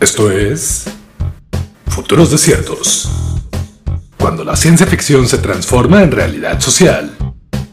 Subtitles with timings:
[0.00, 0.84] Esto es
[1.86, 3.08] Futuros Desiertos.
[4.18, 7.16] Cuando la ciencia ficción se transforma en realidad social.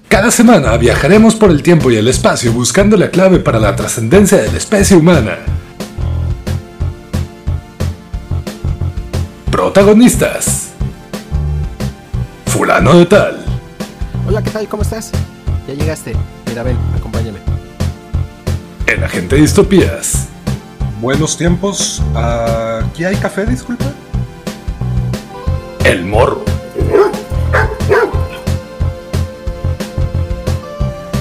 [0.08, 4.38] Cada semana viajaremos por el tiempo y el espacio buscando la clave para la trascendencia
[4.38, 5.40] de la especie humana.
[9.50, 10.70] Protagonistas.
[12.46, 13.46] Fulano de tal.
[14.28, 14.68] Hola, ¿qué tal?
[14.68, 15.12] ¿Cómo estás?
[15.68, 16.14] Ya llegaste.
[16.48, 17.40] Mirabel, acompáñame.
[18.86, 20.31] El agente de distopías.
[21.02, 22.00] Buenos tiempos.
[22.14, 23.86] ¿Aquí hay café, disculpa?
[25.84, 26.46] El morro.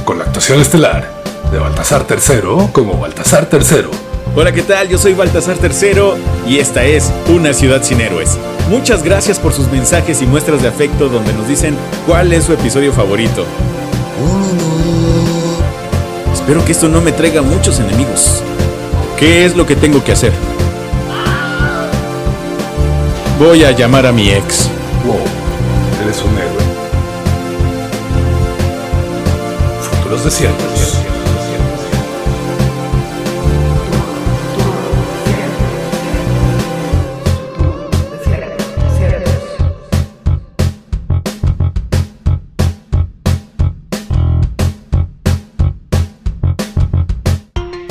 [0.05, 1.11] Con la actuación estelar
[1.51, 3.87] de Baltasar III como Baltasar III.
[4.37, 4.87] Hola, ¿qué tal?
[4.91, 8.37] Yo soy Baltasar III y esta es Una ciudad sin héroes.
[8.69, 11.75] Muchas gracias por sus mensajes y muestras de afecto donde nos dicen
[12.07, 13.47] cuál es su episodio favorito.
[16.35, 18.43] Espero que esto no me traiga muchos enemigos.
[19.21, 20.33] ¿Qué es lo que tengo que hacer?
[23.39, 24.71] Voy a llamar a mi ex.
[25.05, 25.19] Wow,
[26.03, 26.63] eres un héroe.
[29.83, 30.97] Futuros desiertos.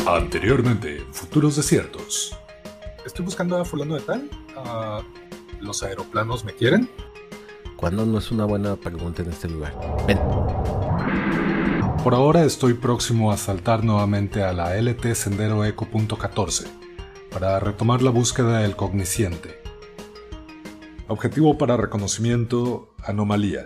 [0.08, 0.98] Anteriormente,
[1.30, 2.35] Futuros Desiertos.
[3.05, 4.31] Estoy buscando a fulano de tal.
[5.61, 6.89] ¿Los aeroplanos me quieren?
[7.75, 9.77] ¿Cuándo no es una buena pregunta en este lugar?
[10.07, 10.17] Ven.
[12.03, 16.66] Por ahora estoy próximo a saltar nuevamente a la LT Sendero Eco .14
[17.30, 19.61] para retomar la búsqueda del cognisciente.
[21.07, 23.66] Objetivo para reconocimiento, anomalía.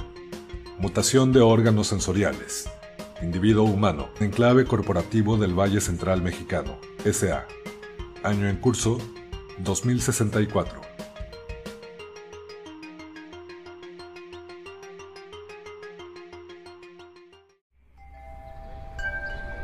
[0.80, 2.70] Mutación de órganos sensoriales.
[3.22, 6.78] Individuo humano, enclave corporativo del Valle Central Mexicano,
[7.12, 7.46] SA.
[8.24, 8.98] Año en curso,
[9.60, 10.82] 2064.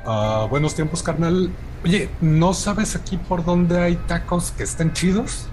[0.06, 1.52] Ah, buenos tiempos, carnal.
[1.86, 5.48] Oye, ¿no sabes aquí por dónde hay tacos que estén chidos?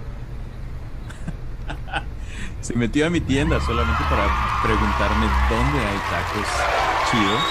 [2.61, 4.27] Se metió a mi tienda solamente para
[4.63, 6.47] preguntarme dónde hay tacos
[7.11, 7.41] chidos.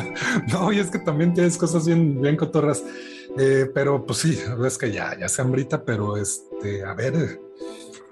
[0.53, 2.83] no, y es que también tienes cosas bien, bien cotorras.
[3.37, 7.39] Eh, pero pues sí, es que ya, ya se hambrita, pero este, a ver.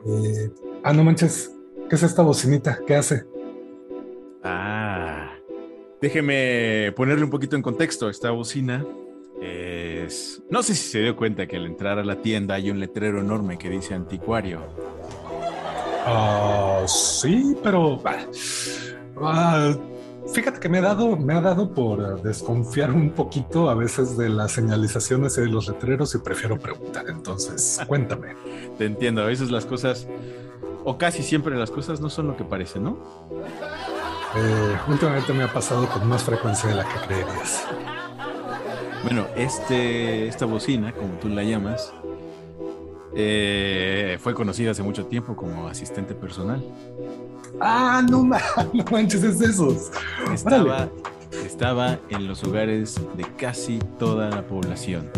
[0.05, 0.49] eh,
[0.83, 1.51] ah, no manches,
[1.89, 2.79] ¿qué es esta bocinita?
[2.87, 3.25] ¿Qué hace?
[4.43, 5.33] Ah,
[6.01, 8.09] déjeme ponerle un poquito en contexto.
[8.09, 8.85] Esta bocina
[9.41, 10.41] es...
[10.49, 13.19] No sé si se dio cuenta que al entrar a la tienda hay un letrero
[13.19, 14.61] enorme que dice anticuario.
[16.05, 18.25] Ah, sí, pero ah,
[19.21, 19.77] ah,
[20.33, 24.29] fíjate que me ha dado, me ha dado por desconfiar un poquito a veces de
[24.29, 27.05] las señalizaciones y de los letreros y prefiero preguntar.
[27.09, 28.35] Entonces, cuéntame.
[28.77, 30.07] Te entiendo, a veces las cosas,
[30.83, 32.97] o casi siempre las cosas no son lo que parecen, ¿no?
[34.35, 37.65] Eh, últimamente me ha pasado con más frecuencia de la que creerías.
[39.03, 41.93] Bueno, este, esta bocina, como tú la llamas,
[43.15, 46.63] eh, fue conocida hace mucho tiempo como asistente personal.
[47.59, 48.23] Ah, no,
[48.73, 49.91] no manches, es esos.
[50.33, 50.89] Estaba,
[51.45, 55.09] estaba en los hogares de casi toda la población.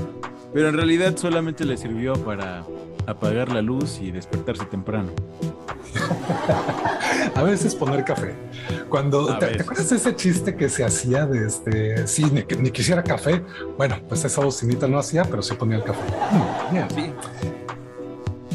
[0.53, 2.66] Pero en realidad solamente le sirvió para
[3.08, 5.12] apagar la luz y despertarse temprano.
[7.36, 8.34] A veces poner café.
[8.90, 13.42] Cuando ¿te, acuerdas de ese chiste que se hacía de este, sí, ni, quisiera café.
[13.78, 16.02] Bueno, pues esa bocinita no hacía, pero sí ponía el café.
[16.31, 16.96] Mm.
[16.96, 17.13] Sí.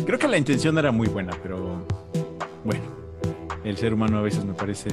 [0.05, 1.85] Creo que la intención era muy buena, pero
[2.65, 2.83] bueno,
[3.69, 4.91] el ser humano a veces me parece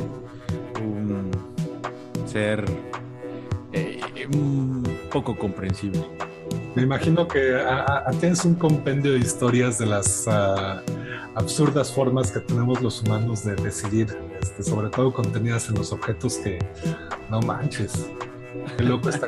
[0.82, 1.32] un
[2.26, 2.66] ser
[3.72, 4.00] eh,
[4.34, 6.04] un poco comprensible.
[6.76, 10.82] Me imagino que a- a- tienes un compendio de historias de las ah,
[11.36, 16.38] absurdas formas que tenemos los humanos de decidir, este, sobre todo contenidas en los objetos
[16.38, 16.60] que
[17.30, 18.10] no manches.
[18.78, 19.28] Qué loco está.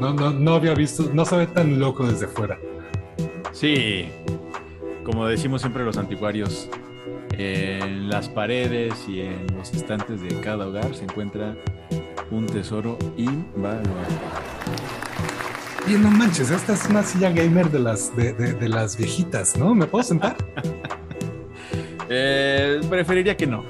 [0.00, 2.58] No, no, no había visto, no se ve tan loco desde fuera.
[3.52, 4.08] Sí,
[5.04, 6.68] como decimos siempre los anticuarios,
[7.38, 11.56] en las paredes y en los estantes de cada hogar se encuentra
[12.30, 13.88] un tesoro invaluable.
[15.88, 19.56] Y no manches, esta es una silla gamer de las, de, de- de las viejitas,
[19.56, 19.74] ¿no?
[19.74, 20.36] ¿Me puedo sentar?
[22.14, 23.64] Eh, preferiría que no.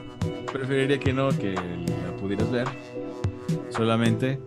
[0.53, 2.67] Preferiría que no, que la pudieras ver.
[3.69, 4.41] Solamente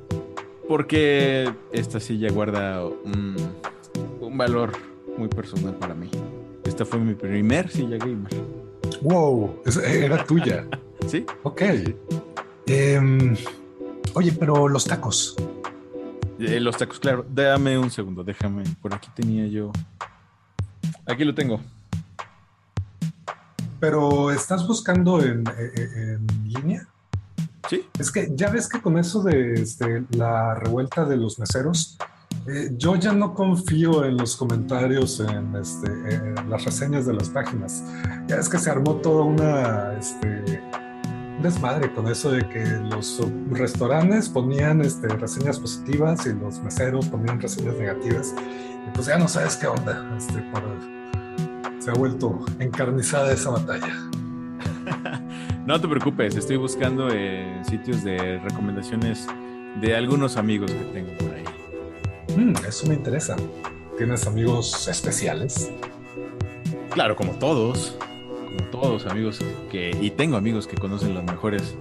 [0.67, 3.35] porque esta silla guarda un,
[4.19, 4.73] un valor
[5.17, 6.09] muy personal para mí.
[6.65, 8.33] Esta fue mi primer silla gamer.
[9.05, 10.65] Wow, era tuya.
[11.07, 11.23] ¿Sí?
[11.43, 11.61] Ok.
[12.65, 13.37] Em,
[14.15, 15.35] oye, pero los tacos.
[16.39, 17.23] Eh, los tacos, claro.
[17.29, 18.63] Dame un segundo, déjame.
[18.81, 19.71] Por aquí tenía yo
[21.05, 21.61] Aquí lo tengo.
[23.79, 26.87] Pero estás buscando en, en línea.
[27.69, 27.87] Sí.
[27.99, 31.99] Es que ya ves que con eso de este, la revuelta de los meseros,
[32.47, 37.29] eh, yo ya no confío en los comentarios, en, este, en, las reseñas de las
[37.29, 37.83] páginas.
[38.27, 40.61] Ya es que se armó toda una este,
[41.41, 43.19] desmadre con eso de que los
[43.49, 48.35] restaurantes ponían este, reseñas positivas y los meseros ponían reseñas negativas.
[48.87, 50.07] Y pues ya no sabes qué onda.
[50.15, 50.43] Este,
[51.79, 53.93] se ha vuelto encarnizada esa batalla.
[55.65, 59.27] no te preocupes, estoy buscando eh, sitios de recomendaciones
[59.81, 61.54] de algunos amigos que tengo por ahí.
[62.35, 63.35] Mm, eso me interesa.
[63.97, 65.71] ¿Tienes amigos especiales?
[66.91, 67.97] Claro, como todos.
[68.45, 69.39] Como todos amigos
[69.71, 69.95] que...
[70.01, 71.75] Y tengo amigos que conocen los mejores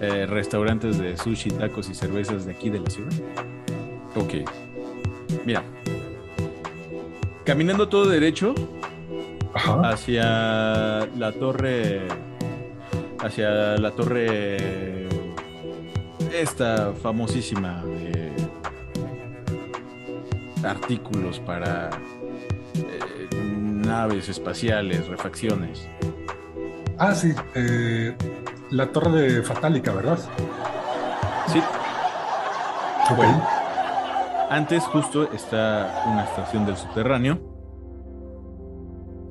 [0.00, 3.12] eh, restaurantes de sushi, tacos y cervezas de aquí de la ciudad.
[4.16, 4.48] Ok.
[5.44, 5.62] Mira.
[7.44, 8.54] Caminando todo derecho
[9.54, 9.90] Ajá.
[9.90, 12.08] hacia la torre...
[13.20, 15.06] Hacia la torre...
[16.32, 18.07] Esta famosísima de
[20.64, 21.90] artículos para
[22.74, 25.86] eh, naves espaciales, refacciones.
[26.98, 28.16] Ah, sí, eh,
[28.70, 30.18] la torre de Fatálica, ¿verdad?
[31.46, 31.62] Sí.
[33.16, 33.42] Bueno.
[34.50, 37.38] Antes justo está una estación del subterráneo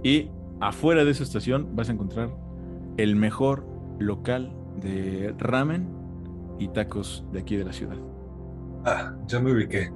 [0.04, 0.30] y
[0.62, 2.30] afuera de esa estación vas a encontrar
[2.98, 3.66] el mejor
[3.98, 5.90] local de ramen
[6.60, 7.98] y tacos de aquí de la ciudad.
[8.86, 9.92] Ah, ya me ubiqué.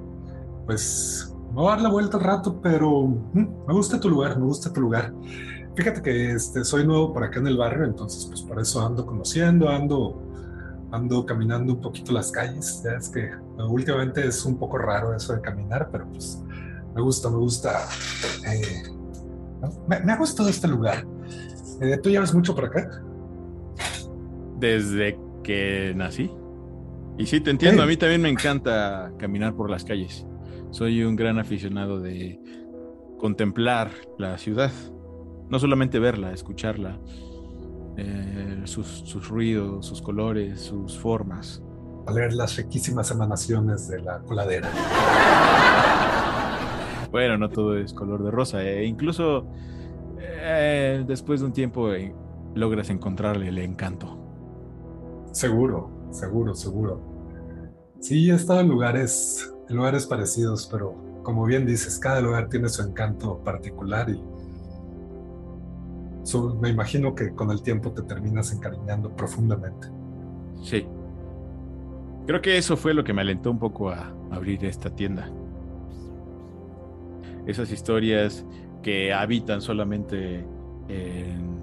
[0.66, 4.38] Pues me voy a dar la vuelta al rato, pero mm, me gusta tu lugar,
[4.38, 5.12] me gusta tu lugar.
[5.74, 9.06] Fíjate que este, soy nuevo por acá en el barrio, entonces pues por eso ando
[9.06, 10.22] conociendo, ando,
[10.90, 12.82] ando caminando un poquito las calles.
[12.84, 16.42] Ya es que últimamente es un poco raro eso de caminar, pero pues
[16.94, 17.88] me gusta, me gusta.
[18.46, 18.82] Eh,
[19.88, 21.06] me, me, ha gustado este lugar.
[21.80, 23.02] Eh, ¿Tú llevas mucho por acá?
[24.58, 26.30] Desde que nací.
[27.18, 27.86] Y sí, te entiendo, hey.
[27.86, 30.26] a mí también me encanta caminar por las calles.
[30.72, 32.40] Soy un gran aficionado de
[33.18, 34.72] contemplar la ciudad,
[35.50, 36.98] no solamente verla, escucharla,
[37.98, 41.62] eh, sus, sus, ruidos, sus colores, sus formas.
[42.06, 44.70] A leer las riquísimas emanaciones de la coladera.
[47.12, 48.86] Bueno, no todo es color de rosa, eh.
[48.86, 49.46] incluso
[50.18, 51.90] eh, después de un tiempo
[52.54, 54.18] logras encontrarle el encanto.
[55.32, 57.02] Seguro, seguro, seguro.
[58.00, 62.82] Sí, he estado en lugares, lugares parecidos, pero como bien dices, cada lugar tiene su
[62.82, 64.22] encanto particular y
[66.60, 69.88] me imagino que con el tiempo te terminas encariñando profundamente.
[70.62, 70.86] Sí.
[72.26, 75.28] Creo que eso fue lo que me alentó un poco a abrir esta tienda.
[77.46, 78.46] Esas historias
[78.82, 80.46] que habitan solamente
[80.88, 81.58] en,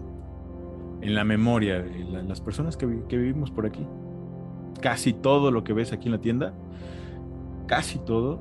[1.01, 3.87] en la memoria de la, las personas que vivimos por aquí
[4.79, 6.53] casi todo lo que ves aquí en la tienda,
[7.69, 8.39] casi todo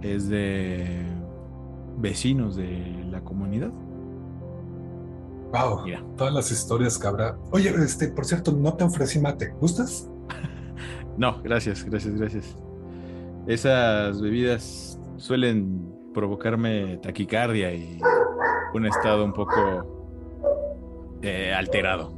[0.00, 1.04] es de
[1.98, 3.72] vecinos de la comunidad.
[5.52, 6.04] Wow, Mira.
[6.16, 7.36] todas las historias que habrá.
[7.50, 9.52] Oye, este, por cierto, no te ofrecí mate.
[9.60, 10.08] ¿Gustas?
[11.18, 12.56] no, gracias, gracias, gracias.
[13.48, 18.00] Esas bebidas suelen provocarme taquicardia y
[18.72, 22.14] un estado un poco eh, alterado.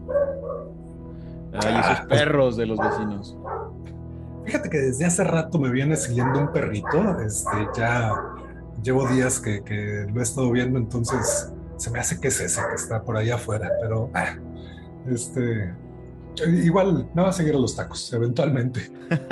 [1.55, 3.39] Ay, esos perros de los vecinos.
[4.45, 7.21] Fíjate que desde hace rato me viene siguiendo un perrito.
[7.21, 8.13] Este, ya
[8.83, 12.61] llevo días que, que, lo he estado viendo, entonces se me hace que es ese
[12.69, 13.71] que está por allá afuera.
[13.81, 14.37] Pero, ah,
[15.09, 15.75] este,
[16.47, 18.91] igual me va a seguir a los tacos, eventualmente.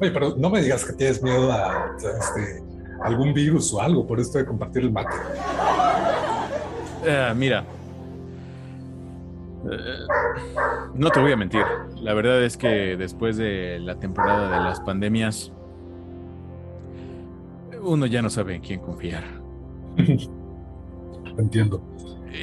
[0.00, 2.62] Oye, pero no me digas que tienes miedo a, a este,
[3.02, 5.16] algún virus o algo por esto de compartir el mate.
[7.02, 7.64] Uh, mira,
[10.94, 11.62] no te voy a mentir.
[12.00, 15.52] La verdad es que después de la temporada de las pandemias,
[17.82, 19.24] uno ya no sabe en quién confiar.
[21.38, 21.82] Entiendo.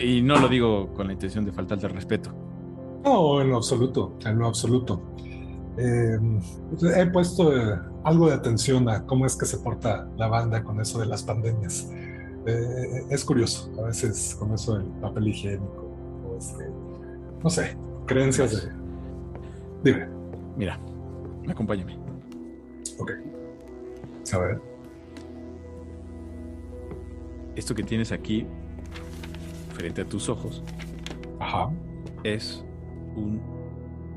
[0.03, 2.31] Y no lo digo con la intención de faltarte al respeto.
[3.03, 5.01] No, en lo absoluto, en lo absoluto.
[5.77, 6.17] Eh,
[6.95, 10.79] he puesto eh, algo de atención a cómo es que se porta la banda con
[10.79, 11.89] eso de las pandemias.
[12.47, 15.91] Eh, es curioso, a veces con eso del papel higiénico,
[16.27, 16.65] o este,
[17.45, 18.71] no sé, creencias de...
[19.83, 20.07] Dime.
[20.57, 20.79] Mira,
[21.47, 21.95] acompáñame.
[22.97, 23.11] Ok.
[24.33, 24.59] A ver.
[27.55, 28.47] Esto que tienes aquí,
[29.75, 30.63] frente a tus ojos,
[31.39, 31.69] Ajá.
[32.23, 32.65] es
[33.15, 33.39] un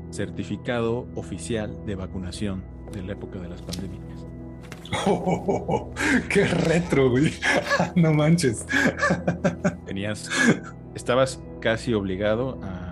[0.09, 4.25] certificado oficial de vacunación de la época de las pandemias.
[5.05, 5.93] Oh,
[6.29, 7.31] ¡Qué retro, güey!
[7.95, 8.65] no manches.
[9.85, 10.31] Tenías.
[10.95, 12.88] Estabas casi obligado a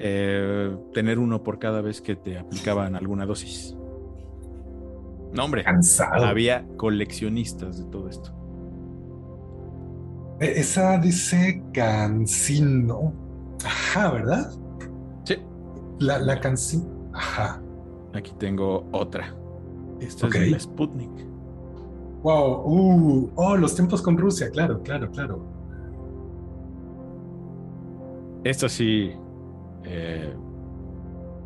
[0.00, 3.76] eh, tener uno por cada vez que te aplicaban alguna dosis.
[5.32, 5.64] No, hombre.
[5.64, 6.24] Cansado.
[6.24, 8.32] Había coleccionistas de todo esto.
[10.40, 13.12] E, esa dice Cancino.
[13.64, 14.52] Ajá, ¿verdad?
[15.24, 15.36] Sí.
[15.98, 17.10] La, la Cancino.
[17.12, 17.60] Ajá.
[18.14, 19.34] Aquí tengo otra.
[20.00, 21.10] Esta es de la Sputnik.
[22.22, 22.62] Wow.
[22.64, 24.48] Uh, oh, los tiempos con Rusia.
[24.50, 25.44] Claro, claro, claro.
[28.44, 29.12] Esta sí
[29.84, 30.34] eh,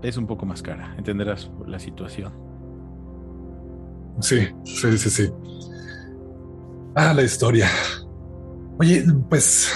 [0.02, 0.94] es un poco más cara.
[0.98, 2.32] Entenderás la situación.
[4.20, 5.30] Sí, sí, sí, sí.
[6.94, 7.68] Ah, la historia.
[8.78, 9.72] Oye, pues,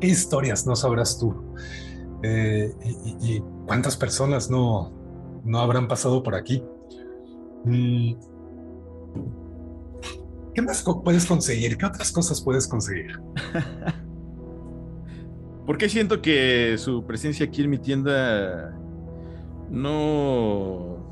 [0.00, 1.34] ¿qué historias no sabrás tú?
[2.22, 2.72] Eh,
[3.20, 4.92] y, cuántas personas no,
[5.44, 6.62] no habrán pasado por aquí?
[7.64, 8.14] Mm,
[10.54, 11.76] ¿Qué más co- puedes conseguir?
[11.76, 13.12] ¿Qué otras cosas puedes conseguir?
[15.66, 18.76] ¿Por qué siento que su presencia aquí en mi tienda
[19.70, 21.10] no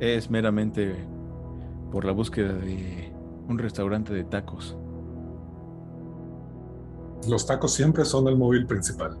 [0.00, 0.94] es meramente
[1.90, 3.12] por la búsqueda de
[3.48, 4.76] un restaurante de tacos?
[7.28, 9.16] Los tacos siempre son el móvil principal.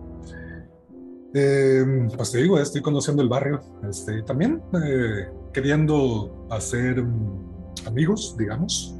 [1.34, 3.60] Eh, pues te digo, estoy conociendo el barrio.
[3.88, 8.96] Este, también eh, queriendo hacer mm, amigos, digamos.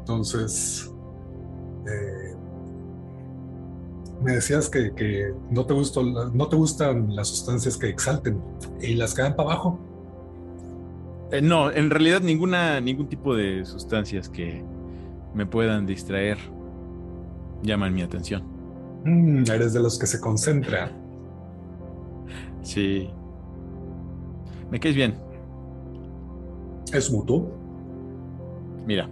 [0.00, 0.90] Entonces,
[1.86, 2.27] eh,
[4.28, 8.38] me decías que, que no, te gustó, no te gustan las sustancias que exalten
[8.78, 9.78] y las que dan para abajo.
[11.32, 14.62] Eh, no, en realidad ninguna, ningún tipo de sustancias que
[15.32, 16.36] me puedan distraer
[17.62, 18.42] llaman mi atención.
[19.06, 20.90] Mm, eres de los que se concentran.
[22.60, 23.08] Sí.
[24.70, 25.14] Me caes bien.
[26.92, 27.50] ¿Es mutuo?
[28.86, 29.08] Mira.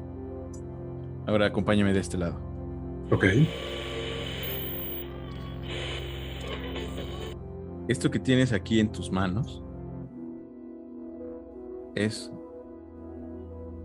[1.26, 2.38] Ahora acompáñame de este lado.
[3.10, 3.24] Ok.
[7.88, 9.62] Esto que tienes aquí en tus manos
[11.94, 12.30] es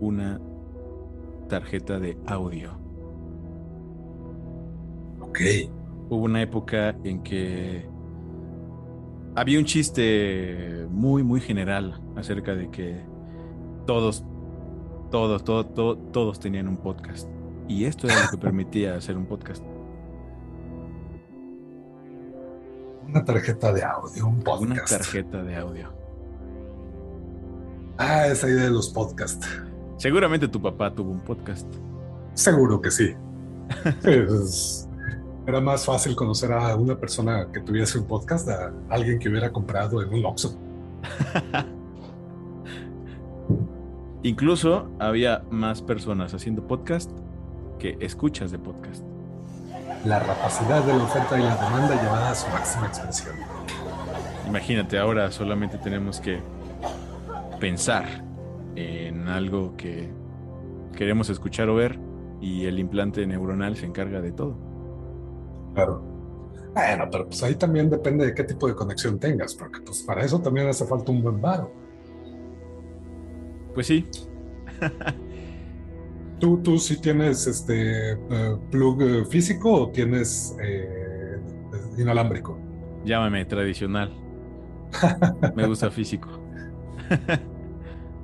[0.00, 0.40] una
[1.48, 2.70] tarjeta de audio.
[5.20, 5.38] Ok.
[6.10, 7.86] Hubo una época en que
[9.34, 13.00] había un chiste muy, muy general acerca de que
[13.86, 14.24] todos,
[15.10, 17.28] todos, todo- todo- todos tenían un podcast.
[17.68, 19.64] Y esto era lo que permitía hacer un podcast.
[23.12, 24.72] Una tarjeta de audio, un podcast.
[24.72, 25.88] Una tarjeta de audio.
[27.98, 29.46] Ah, esa idea de los podcasts.
[29.98, 31.66] Seguramente tu papá tuvo un podcast.
[32.32, 33.14] Seguro que sí.
[34.02, 34.88] Pues,
[35.46, 39.52] era más fácil conocer a una persona que tuviese un podcast a alguien que hubiera
[39.52, 40.58] comprado en un Oxxo.
[44.22, 47.10] Incluso había más personas haciendo podcast
[47.78, 49.04] que escuchas de podcast.
[50.04, 53.36] La rapacidad de la oferta y la demanda llevada a su máxima expresión.
[54.48, 56.40] Imagínate, ahora solamente tenemos que
[57.60, 58.04] pensar
[58.74, 60.12] en algo que
[60.96, 61.98] queremos escuchar o ver
[62.40, 64.58] y el implante neuronal se encarga de todo.
[65.74, 66.02] Claro.
[66.74, 70.24] Bueno, pero pues ahí también depende de qué tipo de conexión tengas, porque pues para
[70.24, 71.70] eso también hace falta un buen varo.
[73.74, 74.06] Pues sí,
[76.42, 81.38] ¿Tú, tú sí tienes este eh, plug eh, físico o tienes eh,
[81.96, 82.58] inalámbrico?
[83.04, 84.12] llámame tradicional.
[85.54, 86.28] Me gusta físico.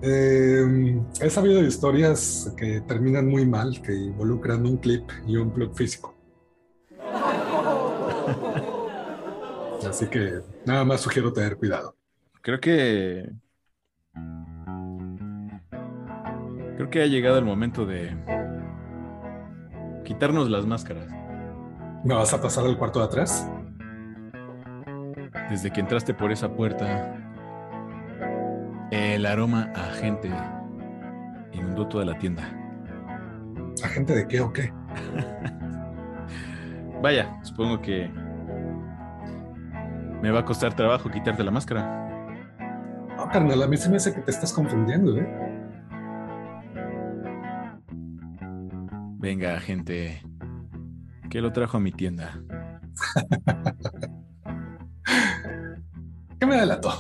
[0.03, 5.53] Eh, he sabido de historias que terminan muy mal, que involucran un clip y un
[5.53, 6.13] plug físico.
[9.89, 11.95] Así que nada más sugiero tener cuidado.
[12.43, 13.31] Creo que.
[16.79, 18.17] Creo que ha llegado el momento de
[20.05, 21.09] quitarnos las máscaras.
[22.05, 23.51] ¿Me vas a pasar al cuarto de atrás?
[25.51, 27.17] Desde que entraste por esa puerta,
[28.93, 30.31] el aroma a gente
[31.51, 32.45] inundó toda la tienda.
[33.83, 34.73] ¿Agente de qué o qué?
[37.03, 38.09] Vaya, supongo que
[40.23, 42.09] me va a costar trabajo quitarte la máscara.
[43.17, 45.48] No, carnal, a mí se me hace que te estás confundiendo, ¿eh?
[49.29, 50.23] Venga, gente,
[51.29, 52.43] ¿qué lo trajo a mi tienda?
[56.41, 56.95] ¿Qué me delató?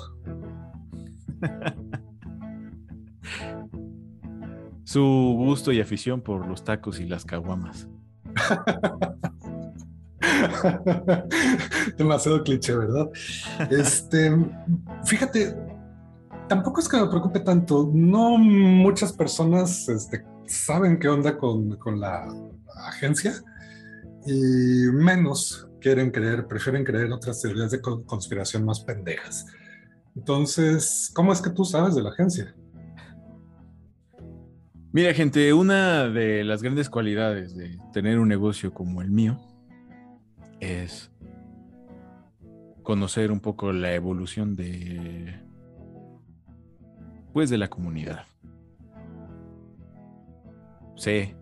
[4.85, 5.02] Su
[5.38, 7.88] gusto y afición por los tacos y las caguamas.
[11.97, 13.08] Demasiado cliché, ¿verdad?
[13.70, 14.37] Este,
[15.06, 15.56] fíjate,
[16.47, 17.90] tampoco es que me preocupe tanto.
[17.90, 22.26] No muchas personas este, saben qué onda con, con la
[22.87, 23.35] agencia
[24.26, 29.47] y menos quieren creer, prefieren creer otras teorías de conspiración más pendejas.
[30.17, 32.55] Entonces, ¿cómo es que tú sabes de la agencia?
[34.90, 39.38] Mira, gente, una de las grandes cualidades de tener un negocio como el mío
[40.61, 41.11] es
[42.83, 45.40] conocer un poco la evolución de
[47.33, 48.25] pues de la comunidad.
[50.99, 51.35] Sé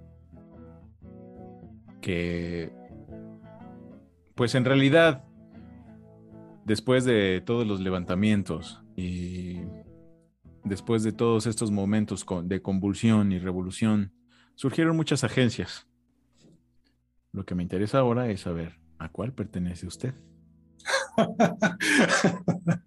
[2.01, 2.71] que
[4.37, 5.25] pues en realidad
[6.67, 9.63] después de todos los levantamientos y
[10.63, 14.13] después de todos estos momentos de convulsión y revolución,
[14.57, 15.89] surgieron muchas agencias.
[17.33, 20.15] Lo que me interesa ahora es saber a cuál pertenece usted.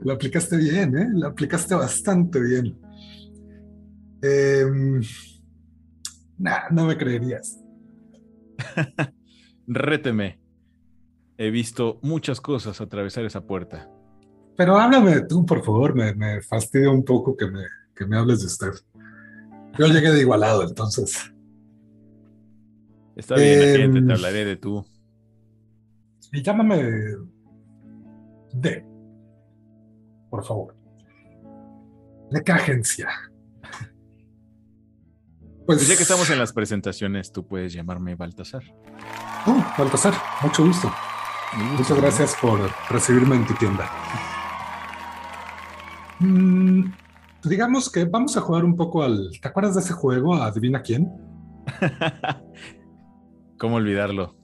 [0.00, 1.06] Lo aplicaste bien, ¿eh?
[1.12, 2.87] Lo aplicaste bastante bien.
[4.22, 4.64] Eh,
[6.70, 7.58] no me creerías.
[9.66, 10.40] Réteme.
[11.36, 13.88] He visto muchas cosas atravesar esa puerta.
[14.56, 15.94] Pero háblame tú, por favor.
[15.94, 17.62] Me, me fastidia un poco que me,
[17.94, 18.72] que me hables de usted.
[19.78, 21.32] Yo llegué de igualado, entonces.
[23.14, 24.84] Está bien, eh, gente, te hablaré de tú.
[26.32, 26.82] Y llámame
[28.52, 28.84] D,
[30.30, 30.76] por favor.
[32.30, 33.08] ¿De qué agencia?
[35.68, 38.62] Pues, ya que estamos en las presentaciones, tú puedes llamarme Baltasar.
[39.46, 40.90] Oh, Baltasar, mucho gusto.
[41.76, 42.58] Muchas gracias por
[42.88, 43.86] recibirme en tu tienda.
[46.20, 46.90] Mm,
[47.44, 49.30] digamos que vamos a jugar un poco al.
[49.42, 50.36] ¿Te acuerdas de ese juego?
[50.36, 51.06] Adivina quién.
[53.58, 54.34] ¿Cómo olvidarlo?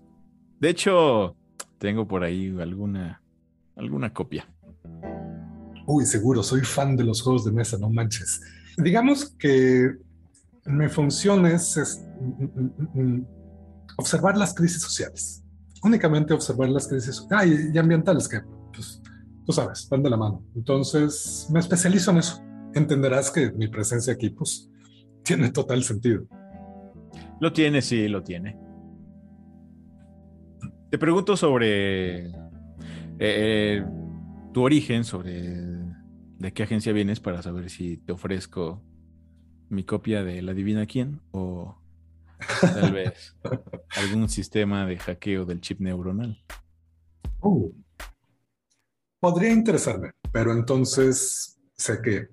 [0.60, 1.38] De hecho,
[1.78, 3.22] tengo por ahí alguna,
[3.76, 4.46] alguna copia.
[5.86, 8.42] Uy, seguro, soy fan de los juegos de mesa, no manches.
[8.76, 10.03] Digamos que
[10.66, 13.27] mi función es, mm, mm, mm,
[13.98, 15.44] observar las crisis sociales.
[15.83, 18.40] Únicamente observar las crisis ah, y, ambientales, que
[18.72, 19.03] pues,
[19.44, 20.42] tú sabes, van de la mano.
[20.55, 22.42] Entonces, me especializo en eso.
[22.74, 24.70] Entenderás que mi presencia aquí, pues,
[25.22, 26.27] tiene total sentido.
[27.40, 28.59] Lo tiene, sí, lo tiene.
[30.90, 32.33] Te pregunto sobre eh,
[33.18, 33.85] eh,
[34.53, 35.74] tu origen, sobre
[36.38, 38.83] de qué agencia vienes para saber si te ofrezco
[39.68, 41.77] mi copia de la Divina Quién o
[42.61, 43.37] tal vez
[43.96, 46.42] algún sistema de hackeo del chip neuronal.
[47.40, 47.70] Uh,
[49.20, 52.29] podría interesarme, pero entonces sé que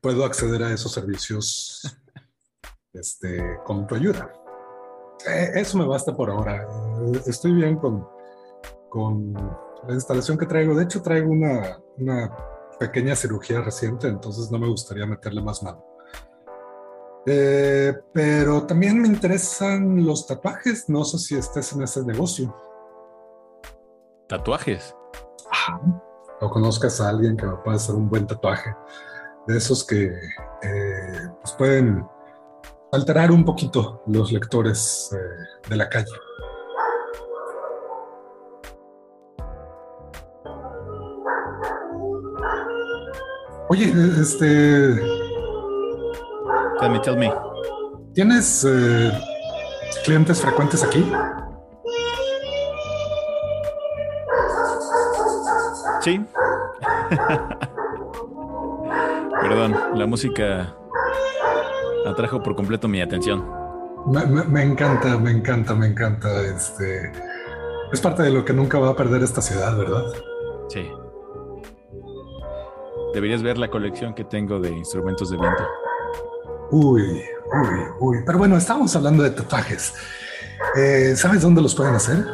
[0.00, 2.00] puedo acceder a esos servicios
[2.92, 4.32] este, con tu ayuda.
[5.28, 6.66] Eh, eso me basta por ahora.
[7.26, 8.06] Estoy bien con,
[8.88, 9.32] con
[9.86, 10.74] la instalación que traigo.
[10.74, 12.30] De hecho, traigo una, una
[12.78, 15.84] pequeña cirugía reciente, entonces no me gustaría meterle más mano.
[17.30, 20.88] Eh, pero también me interesan los tatuajes.
[20.88, 22.56] No sé si estés en ese negocio.
[24.26, 24.94] ¿Tatuajes?
[26.40, 28.74] O conozcas a alguien que me pueda hacer un buen tatuaje.
[29.46, 30.06] De esos que
[30.62, 32.06] eh, pues pueden
[32.92, 36.06] alterar un poquito los lectores eh, de la calle.
[43.68, 45.17] Oye, este.
[46.80, 47.32] Tell me, tell me.
[48.14, 49.10] ¿Tienes eh,
[50.04, 51.04] clientes frecuentes aquí?
[56.00, 56.24] Sí.
[59.40, 60.74] Perdón, la música
[62.06, 63.44] atrajo por completo mi atención.
[64.06, 66.42] Me, encanta, me encanta, me encanta.
[66.42, 67.12] Este
[67.92, 70.04] es parte de lo que nunca va a perder esta ciudad, ¿verdad?
[70.68, 70.88] Sí.
[73.14, 75.64] Deberías ver la colección que tengo de instrumentos de viento.
[76.70, 78.18] Uy, uy, uy.
[78.26, 79.94] Pero bueno, estamos hablando de tatuajes.
[80.76, 82.24] Eh, ¿Sabes dónde los pueden hacer?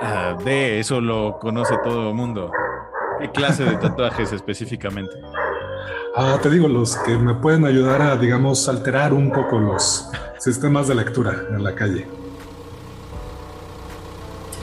[0.00, 2.50] Ah, de eso lo conoce todo el mundo.
[3.20, 5.12] ¿Qué clase de tatuajes específicamente?
[6.16, 10.88] Ah, te digo, los que me pueden ayudar a, digamos, alterar un poco los sistemas
[10.88, 12.06] de lectura en la calle.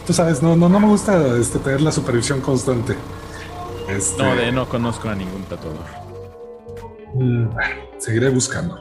[0.07, 2.95] Tú sabes, no, no, no me gusta este, tener la supervisión constante.
[3.89, 4.23] Este...
[4.23, 5.85] No, de no conozco a ningún tatuador.
[7.13, 7.49] Mm,
[8.01, 8.77] seguiré buscando.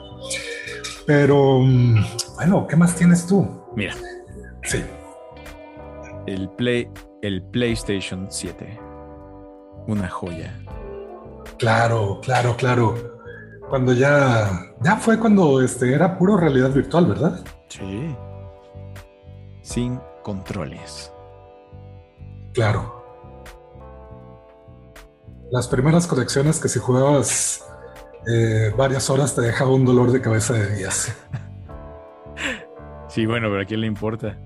[1.07, 2.05] Pero, mm,
[2.37, 3.47] bueno, ¿qué más tienes tú?
[3.77, 3.95] Mira.
[4.63, 4.83] Sí.
[6.27, 6.91] El Play,
[7.23, 8.79] el PlayStation 7.
[9.87, 10.59] Una joya.
[11.59, 12.95] Claro, claro, claro.
[13.69, 14.51] Cuando ya,
[14.83, 17.45] ya fue cuando este era puro realidad virtual, ¿verdad?
[17.69, 18.17] Sí.
[19.63, 21.13] Sin controles.
[22.55, 22.99] Claro.
[25.51, 27.65] Las primeras colecciones que si jugabas
[28.27, 31.17] eh, varias horas te dejaba un dolor de cabeza de días.
[33.09, 34.39] Sí, bueno, pero ¿a quién le importa?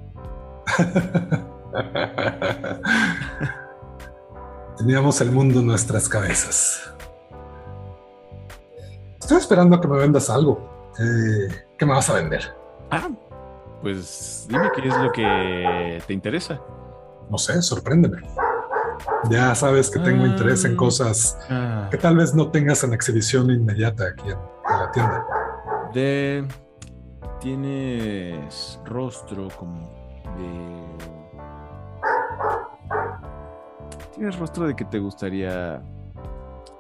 [4.79, 6.91] Teníamos el mundo en nuestras cabezas.
[9.21, 10.91] Estoy esperando a que me vendas algo.
[10.99, 12.55] Eh, ¿Qué me vas a vender?
[12.91, 13.11] Ah,
[13.83, 16.59] pues dime qué es lo que te interesa.
[17.31, 18.23] No sé, sorpréndeme.
[19.31, 20.77] Ya sabes que tengo interés en Ah.
[20.77, 25.27] cosas Ah, que tal vez no tengas en exhibición inmediata aquí en, en la tienda.
[25.93, 26.47] de.
[27.41, 29.91] Tienes rostro como
[30.39, 30.85] de.
[34.15, 35.83] Tienes rostro de que te gustaría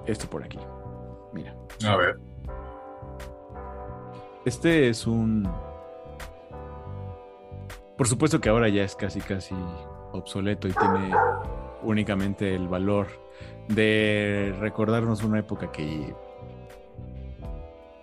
[0.06, 0.58] esto por aquí.
[1.32, 1.54] Mira.
[1.86, 2.18] A ver.
[4.44, 5.48] Este es un.
[7.98, 9.54] Por supuesto que ahora ya es casi, casi
[10.12, 11.14] obsoleto y tiene
[11.84, 13.06] únicamente el valor
[13.68, 16.14] de recordarnos una época que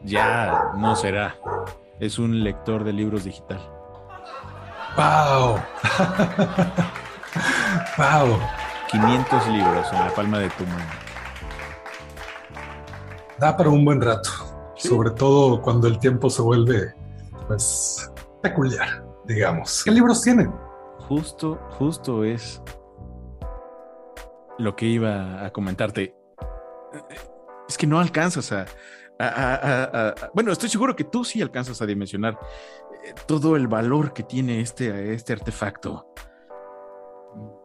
[0.03, 1.35] ya no será.
[1.99, 3.59] Es un lector de libros digital.
[4.97, 5.59] ¡Wow!
[7.97, 8.39] ¡Wow!
[8.89, 10.85] 500 libros en la palma de tu mano.
[13.39, 14.29] Da para un buen rato.
[14.75, 14.89] Sí.
[14.89, 16.93] Sobre todo cuando el tiempo se vuelve,
[17.47, 19.83] pues, peculiar, digamos.
[19.83, 20.51] ¿Qué libros tienen?
[21.07, 22.61] Justo, justo es
[24.61, 26.15] lo que iba a comentarte.
[27.67, 28.65] Es que no alcanzas a,
[29.19, 32.37] a- a- a- a- bueno, estoy seguro que tú sí alcanzas a dimensionar
[33.03, 36.13] eh, todo el valor que tiene este, este artefacto.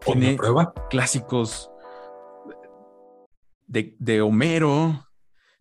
[0.04, 0.72] ¿Ponme Tiene prueba?
[0.90, 1.70] clásicos
[3.66, 5.06] de, de Homero,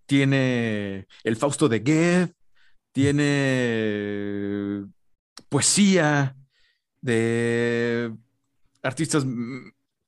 [0.06, 2.36] tiene el Fausto de Goethe,
[2.94, 4.86] tiene
[5.50, 6.36] poesía
[7.02, 8.14] de
[8.84, 9.26] artistas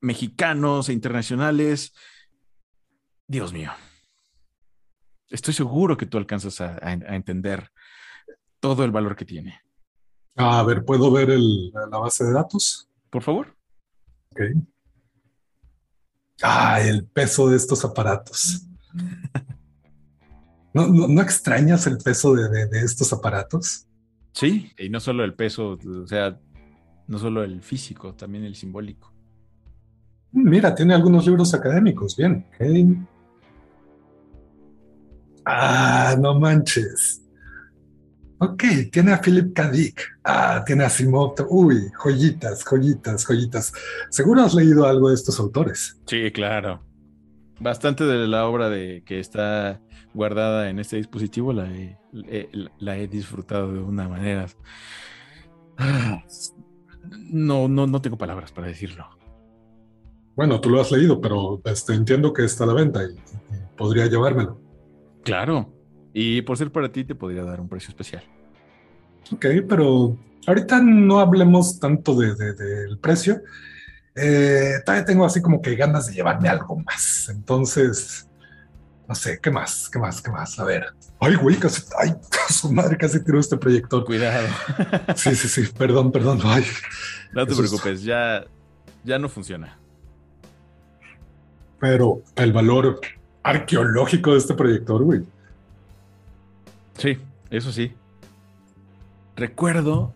[0.01, 1.93] mexicanos e internacionales.
[3.27, 3.71] Dios mío.
[5.29, 7.69] Estoy seguro que tú alcanzas a, a- a entender
[8.59, 9.59] todo el valor que tiene.
[10.35, 12.89] A ver, ¿puedo ver el- la base de datos?
[13.09, 13.55] Por favor.
[14.31, 14.41] Ok.
[16.41, 18.61] Ah, el peso de estos aparatos.
[20.73, 23.87] ¿No, no, no extrañas el peso de, de- de estos aparatos?
[24.33, 26.39] Sí, y no solo el peso, o sea,
[27.07, 29.11] no solo el físico, también el simbólico.
[30.31, 32.45] Mira, tiene algunos libros académicos, bien.
[35.45, 37.23] Ah, no manches.
[38.39, 39.71] Ok, tiene a Philip K.
[39.71, 40.01] Dick.
[40.23, 41.33] Ah, tiene a Simov.
[41.49, 43.73] Uy, joyitas, joyitas, joyitas.
[44.11, 45.99] Seguro has leído algo de estos autores.
[46.05, 46.83] Sí, claro.
[47.59, 49.81] Bastante de la obra de que está
[50.13, 54.45] guardada en este dispositivo la he, he- la he disfrutado de una manera.
[55.77, 56.21] Ah,
[57.31, 59.07] No, no, no tengo palabras para decirlo.
[60.37, 63.75] Bueno, tú lo has leído, pero este, entiendo que está a la venta y, y
[63.75, 64.61] podría llevármelo.
[65.23, 65.73] Claro.
[66.13, 68.23] Y por ser para ti te podría dar un precio especial.
[69.33, 73.41] Ok, pero ahorita no hablemos tanto de, de- del precio.
[74.15, 77.29] Eh, todavía tengo así como que ganas de llevarme algo más.
[77.29, 78.27] Entonces,
[79.07, 79.89] no sé, ¿qué más?
[79.91, 80.21] ¿Qué más?
[80.21, 80.57] ¿Qué más?
[80.59, 80.85] A ver.
[81.19, 82.13] Ay, güey, casi, ay,
[82.49, 84.05] su madre casi tiró este proyector.
[84.05, 84.47] Cuidado.
[85.15, 86.39] Sí, sí, sí, perdón, perdón.
[86.43, 86.63] Ay,
[87.33, 88.45] No te preocupes, ya,
[89.03, 89.77] ya no funciona.
[91.79, 92.99] Pero el valor
[93.43, 95.23] arqueológico de este proyector, güey.
[96.97, 97.17] Sí,
[97.49, 97.93] eso sí.
[99.35, 100.13] Recuerdo,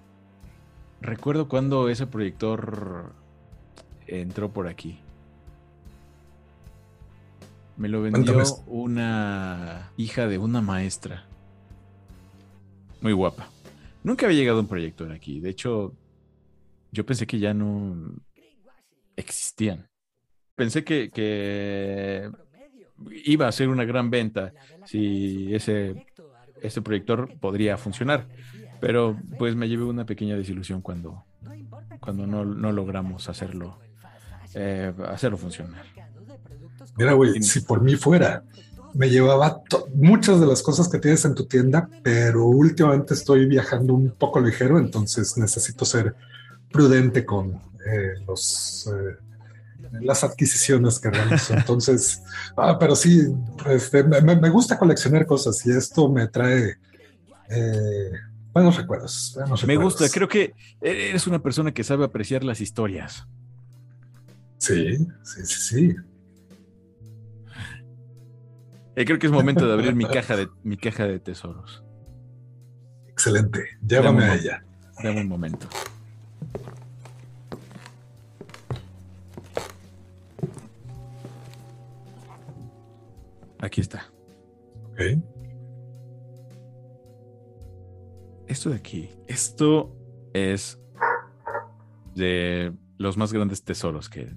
[1.00, 3.14] recuerdo cuando ese proyector
[4.08, 5.00] entró por aquí.
[7.78, 8.62] Me lo vendió Cuéntame.
[8.68, 11.26] una hija de una maestra.
[13.02, 13.48] Muy guapa.
[14.04, 15.40] Nunca había llegado un proyector aquí.
[15.40, 15.94] De hecho,
[16.92, 17.96] yo pensé que ya no
[19.16, 19.91] existían.
[20.62, 22.30] Pensé que,
[23.26, 24.54] iba a ser una gran venta
[24.86, 26.06] si ese,
[26.84, 28.28] proyector podría funcionar.
[28.80, 31.26] Pero pues me llevé una pequeña desilusión cuando,
[32.00, 33.80] cuando no, logramos hacerlo,
[34.54, 35.84] eh, hacerlo funcionar.
[36.96, 38.44] Mira, güey, si por mí fuera,
[38.94, 39.64] me llevaba
[39.96, 44.40] muchas de las cosas que tienes en tu tienda, pero últimamente estoy viajando un poco
[44.40, 46.14] ligero, entonces necesito ser
[46.72, 47.50] prudente con
[47.84, 49.31] eh, los eh,
[50.00, 51.54] las adquisiciones que realizo.
[51.54, 52.22] Entonces,
[52.58, 53.28] ah, pero sí,
[53.68, 56.78] este, me, gusta coleccionar cosas y esto me trae
[57.50, 58.12] eh,
[58.54, 59.34] buenos recuerdos.
[59.36, 63.26] buenos Me gusta, creo que eres una persona que sabe apreciar las historias.
[64.58, 65.96] Sí, sí, sí, sí.
[68.96, 71.84] Eh, creo que es momento de abrir mi caja de, mi caja de tesoros.
[73.08, 73.66] Excelente.
[73.86, 74.64] Llévame a ella.
[75.04, 75.68] Dame un momento.
[83.62, 84.06] Aquí está.
[84.92, 85.00] Ok.
[88.48, 89.10] Esto de aquí.
[89.28, 89.96] Esto
[90.34, 90.80] es
[92.16, 94.34] de los más grandes tesoros que,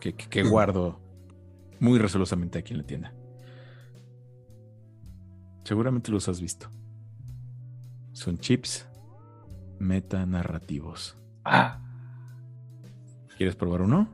[0.00, 1.00] que, que- que guardo
[1.80, 3.14] muy resolosamente aquí en la tienda.
[5.64, 6.68] Seguramente los has visto.
[8.12, 8.86] Son chips
[9.78, 11.16] metanarrativos.
[11.44, 11.80] Ah,
[13.36, 14.08] ¿Quieres probar uno?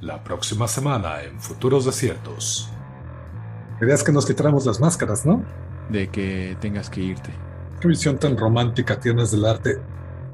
[0.00, 2.70] La próxima semana en Futuros Desiertos.
[3.78, 5.42] Querías que nos quitáramos las máscaras, ¿no?
[5.88, 7.30] De que tengas que irte.
[7.80, 9.78] ¿Qué visión tan romántica tienes del arte?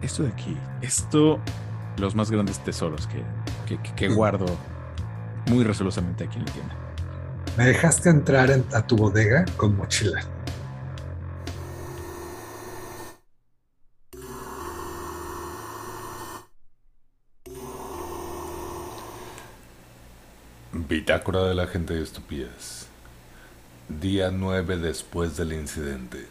[0.02, 0.56] Esto de aquí.
[0.82, 1.38] Esto,
[1.98, 3.22] los más grandes tesoros que,
[3.66, 4.46] que, que- que guardo
[5.48, 6.74] muy resolosamente aquí en la tienda.
[7.56, 10.20] Me dejaste entrar en- a tu bodega con mochila.
[20.88, 22.86] Bitácora de la gente de estupidez.
[23.88, 26.28] Día 9 después del incidente.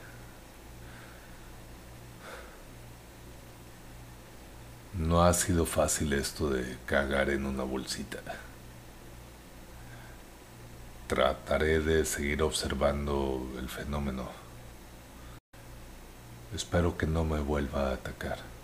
[4.94, 8.20] No ha sido fácil esto de cagar en una bolsita.
[11.08, 14.30] Trataré de seguir observando el fenómeno.
[16.56, 18.55] Espero que no me vuelva a atacar.